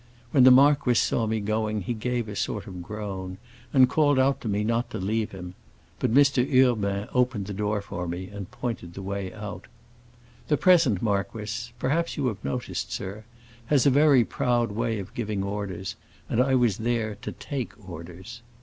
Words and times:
When 0.31 0.45
the 0.45 0.49
marquis 0.49 0.95
saw 0.95 1.27
me 1.27 1.39
going 1.39 1.81
he 1.81 1.93
gave 1.93 2.27
a 2.27 2.35
sort 2.35 2.65
of 2.65 2.81
groan, 2.81 3.37
and 3.71 3.87
called 3.87 4.17
out 4.17 4.41
to 4.41 4.47
me 4.47 4.63
not 4.63 4.89
to 4.89 4.97
leave 4.97 5.29
him; 5.29 5.53
but 5.99 6.11
Mr. 6.11 6.41
Urbain 6.51 7.07
opened 7.13 7.45
the 7.45 7.53
door 7.53 7.83
for 7.83 8.07
me 8.07 8.25
and 8.27 8.49
pointed 8.49 8.95
the 8.95 9.03
way 9.03 9.31
out. 9.31 9.67
The 10.47 10.57
present 10.57 11.03
marquis—perhaps 11.03 12.17
you 12.17 12.25
have 12.29 12.43
noticed, 12.43 12.91
sir—has 12.91 13.85
a 13.85 13.91
very 13.91 14.25
proud 14.25 14.71
way 14.71 14.97
of 14.97 15.13
giving 15.13 15.43
orders, 15.43 15.95
and 16.27 16.41
I 16.41 16.55
was 16.55 16.77
there 16.79 17.13
to 17.21 17.31
take 17.33 17.73
orders. 17.87 18.41